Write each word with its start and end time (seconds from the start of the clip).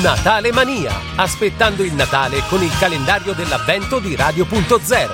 Natale 0.00 0.52
Mania, 0.52 0.90
aspettando 1.16 1.82
il 1.82 1.92
Natale 1.92 2.42
con 2.48 2.62
il 2.62 2.72
calendario 2.78 3.34
dell'avvento 3.34 3.98
di 3.98 4.16
Radio.0. 4.16 5.10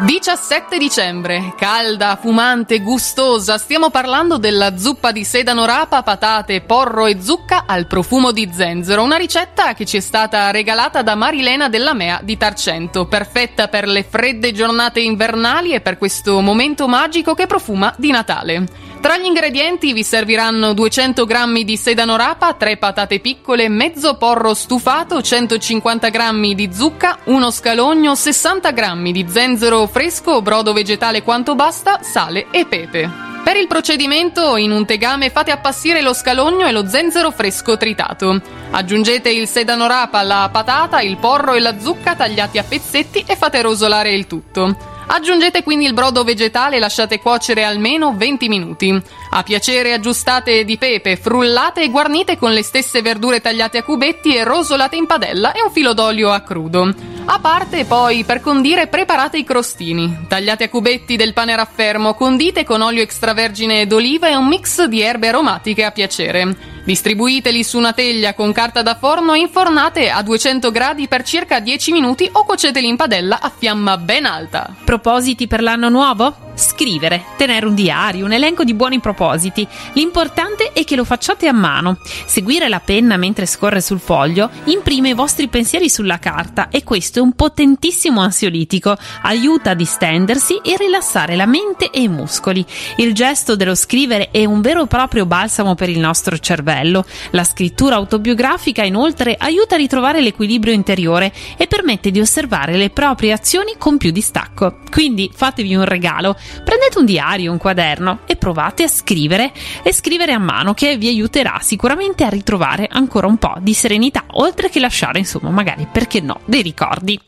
17 0.00 0.78
dicembre, 0.78 1.52
calda, 1.56 2.16
fumante, 2.16 2.80
gustosa, 2.80 3.58
stiamo 3.58 3.90
parlando 3.90 4.38
della 4.38 4.78
zuppa 4.78 5.12
di 5.12 5.24
sedano 5.24 5.66
rapa, 5.66 6.02
patate, 6.02 6.62
porro 6.62 7.04
e 7.06 7.20
zucca 7.20 7.64
al 7.66 7.86
profumo 7.86 8.32
di 8.32 8.48
zenzero, 8.52 9.02
una 9.02 9.16
ricetta 9.16 9.74
che 9.74 9.84
ci 9.84 9.98
è 9.98 10.00
stata 10.00 10.50
regalata 10.50 11.02
da 11.02 11.14
Marilena 11.14 11.68
della 11.68 11.92
Mea 11.92 12.20
di 12.22 12.38
Tarcento, 12.38 13.06
perfetta 13.06 13.68
per 13.68 13.86
le 13.86 14.02
fredde 14.08 14.52
giornate 14.52 15.00
invernali 15.00 15.72
e 15.72 15.82
per 15.82 15.98
questo 15.98 16.40
momento 16.40 16.88
magico 16.88 17.34
che 17.34 17.46
profuma 17.46 17.92
di 17.98 18.10
Natale. 18.10 18.88
Tra 19.08 19.16
gli 19.16 19.24
ingredienti 19.24 19.94
vi 19.94 20.04
serviranno 20.04 20.74
200 20.74 21.24
g 21.24 21.62
di 21.62 21.78
sedano 21.78 22.16
rapa, 22.16 22.52
3 22.52 22.76
patate 22.76 23.20
piccole, 23.20 23.70
mezzo 23.70 24.18
porro 24.18 24.52
stufato, 24.52 25.22
150 25.22 26.10
g 26.10 26.52
di 26.52 26.68
zucca, 26.70 27.20
uno 27.24 27.50
scalogno, 27.50 28.14
60 28.14 28.70
g 28.70 29.10
di 29.10 29.24
zenzero 29.26 29.86
fresco, 29.86 30.42
brodo 30.42 30.74
vegetale 30.74 31.22
quanto 31.22 31.54
basta, 31.54 32.00
sale 32.02 32.48
e 32.50 32.66
pepe. 32.66 33.10
Per 33.42 33.56
il 33.56 33.66
procedimento, 33.66 34.56
in 34.56 34.72
un 34.72 34.84
tegame 34.84 35.30
fate 35.30 35.52
appassire 35.52 36.02
lo 36.02 36.12
scalogno 36.12 36.66
e 36.66 36.72
lo 36.72 36.86
zenzero 36.86 37.30
fresco 37.30 37.78
tritato. 37.78 38.38
Aggiungete 38.72 39.30
il 39.30 39.48
sedano 39.48 39.86
rapa, 39.86 40.22
la 40.22 40.50
patata, 40.52 41.00
il 41.00 41.16
porro 41.16 41.54
e 41.54 41.60
la 41.60 41.80
zucca 41.80 42.14
tagliati 42.14 42.58
a 42.58 42.62
pezzetti 42.62 43.24
e 43.26 43.36
fate 43.36 43.62
rosolare 43.62 44.12
il 44.12 44.26
tutto. 44.26 44.87
Aggiungete 45.10 45.62
quindi 45.62 45.86
il 45.86 45.94
brodo 45.94 46.22
vegetale 46.22 46.76
e 46.76 46.78
lasciate 46.78 47.18
cuocere 47.18 47.64
almeno 47.64 48.14
20 48.14 48.48
minuti. 48.48 49.02
A 49.30 49.42
piacere 49.42 49.94
aggiustate 49.94 50.64
di 50.64 50.76
pepe, 50.76 51.16
frullate 51.16 51.82
e 51.82 51.88
guarnite 51.88 52.36
con 52.36 52.52
le 52.52 52.62
stesse 52.62 53.00
verdure 53.00 53.40
tagliate 53.40 53.78
a 53.78 53.82
cubetti 53.82 54.36
e 54.36 54.44
rosolate 54.44 54.96
in 54.96 55.06
padella 55.06 55.52
e 55.52 55.62
un 55.62 55.70
filo 55.70 55.94
d'olio 55.94 56.30
a 56.30 56.40
crudo. 56.40 57.17
A 57.30 57.40
parte 57.40 57.84
poi, 57.84 58.24
per 58.24 58.40
condire, 58.40 58.86
preparate 58.86 59.36
i 59.36 59.44
crostini. 59.44 60.24
Tagliate 60.26 60.64
a 60.64 60.68
cubetti 60.70 61.14
del 61.14 61.34
pane 61.34 61.54
raffermo, 61.54 62.14
condite 62.14 62.64
con 62.64 62.80
olio 62.80 63.02
extravergine 63.02 63.86
d'oliva 63.86 64.28
e 64.28 64.34
un 64.34 64.46
mix 64.46 64.84
di 64.84 65.02
erbe 65.02 65.28
aromatiche 65.28 65.84
a 65.84 65.90
piacere. 65.90 66.56
Distribuiteli 66.84 67.62
su 67.62 67.76
una 67.76 67.92
teglia 67.92 68.32
con 68.32 68.50
carta 68.52 68.80
da 68.80 68.94
forno 68.94 69.34
e 69.34 69.40
infornate 69.40 70.08
a 70.08 70.22
200 70.22 70.70
gradi 70.70 71.06
per 71.06 71.22
circa 71.22 71.60
10 71.60 71.92
minuti 71.92 72.26
o 72.32 72.46
cuoceteli 72.46 72.88
in 72.88 72.96
padella 72.96 73.40
a 73.42 73.52
fiamma 73.54 73.98
ben 73.98 74.24
alta. 74.24 74.74
Propositi 74.82 75.46
per 75.46 75.60
l'anno 75.60 75.90
nuovo? 75.90 76.47
Scrivere, 76.58 77.24
tenere 77.36 77.66
un 77.66 77.76
diario, 77.76 78.24
un 78.24 78.32
elenco 78.32 78.64
di 78.64 78.74
buoni 78.74 78.98
propositi. 78.98 79.66
L'importante 79.92 80.72
è 80.72 80.82
che 80.82 80.96
lo 80.96 81.04
facciate 81.04 81.46
a 81.46 81.52
mano. 81.52 81.98
Seguire 82.26 82.68
la 82.68 82.80
penna 82.80 83.16
mentre 83.16 83.46
scorre 83.46 83.80
sul 83.80 84.00
foglio 84.00 84.50
imprime 84.64 85.10
i 85.10 85.14
vostri 85.14 85.46
pensieri 85.46 85.88
sulla 85.88 86.18
carta 86.18 86.68
e 86.68 86.82
questo 86.82 87.20
è 87.20 87.22
un 87.22 87.34
potentissimo 87.34 88.20
ansiolitico. 88.20 88.96
Aiuta 89.22 89.70
a 89.70 89.74
distendersi 89.74 90.56
e 90.56 90.76
rilassare 90.76 91.36
la 91.36 91.46
mente 91.46 91.90
e 91.90 92.02
i 92.02 92.08
muscoli. 92.08 92.66
Il 92.96 93.14
gesto 93.14 93.54
dello 93.54 93.76
scrivere 93.76 94.30
è 94.32 94.44
un 94.44 94.60
vero 94.60 94.82
e 94.82 94.86
proprio 94.88 95.26
balsamo 95.26 95.76
per 95.76 95.88
il 95.88 96.00
nostro 96.00 96.38
cervello. 96.38 97.04
La 97.30 97.44
scrittura 97.44 97.94
autobiografica 97.94 98.82
inoltre 98.82 99.36
aiuta 99.38 99.76
a 99.76 99.78
ritrovare 99.78 100.20
l'equilibrio 100.20 100.72
interiore 100.72 101.32
e 101.56 101.68
permette 101.68 102.10
di 102.10 102.18
osservare 102.18 102.76
le 102.76 102.90
proprie 102.90 103.30
azioni 103.32 103.74
con 103.78 103.96
più 103.96 104.10
distacco. 104.10 104.78
Quindi 104.90 105.30
fatevi 105.32 105.76
un 105.76 105.84
regalo 105.84 106.36
prendete 106.64 106.98
un 106.98 107.04
diario, 107.04 107.52
un 107.52 107.58
quaderno 107.58 108.20
e 108.26 108.36
provate 108.36 108.84
a 108.84 108.88
scrivere 108.88 109.52
e 109.82 109.92
scrivere 109.92 110.32
a 110.32 110.38
mano 110.38 110.74
che 110.74 110.96
vi 110.96 111.08
aiuterà 111.08 111.58
sicuramente 111.60 112.24
a 112.24 112.28
ritrovare 112.28 112.88
ancora 112.90 113.26
un 113.26 113.36
po' 113.36 113.54
di 113.60 113.74
serenità, 113.74 114.24
oltre 114.32 114.68
che 114.68 114.80
lasciare, 114.80 115.18
insomma, 115.18 115.50
magari 115.50 115.86
perché 115.90 116.20
no, 116.20 116.40
dei 116.44 116.62
ricordi. 116.62 117.20